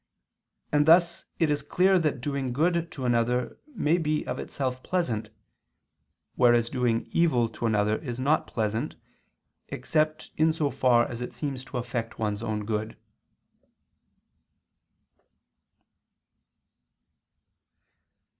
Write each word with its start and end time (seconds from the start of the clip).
And 0.71 0.87
thus 0.87 1.25
it 1.37 1.51
is 1.51 1.61
clear 1.61 1.99
that 1.99 2.21
doing 2.21 2.53
good 2.53 2.91
to 2.93 3.05
another 3.05 3.59
may 3.75 3.99
be 3.99 4.25
of 4.25 4.39
itself 4.39 4.81
pleasant: 4.81 5.29
whereas 6.33 6.71
doing 6.71 7.07
evil 7.11 7.47
to 7.49 7.67
another 7.67 7.97
is 7.97 8.19
not 8.19 8.47
pleasant, 8.47 8.95
except 9.67 10.31
in 10.37 10.53
so 10.53 10.71
far 10.71 11.05
as 11.07 11.21
it 11.21 11.33
seems 11.33 11.63
to 11.65 11.77
affect 11.77 12.17
one's 12.17 12.41
own 12.41 12.65
good. 12.65 12.97